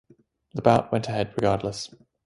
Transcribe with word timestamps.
The 0.55 0.63
bout 0.63 0.91
went 0.91 1.07
ahead 1.09 1.31
regardless. 1.37 1.91